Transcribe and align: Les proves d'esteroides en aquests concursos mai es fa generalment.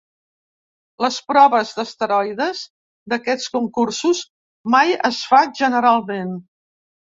Les 1.03 1.19
proves 1.31 1.73
d'esteroides 1.79 2.63
en 2.71 3.15
aquests 3.19 3.53
concursos 3.59 4.25
mai 4.79 4.99
es 5.13 5.23
fa 5.31 5.45
generalment. 5.63 6.37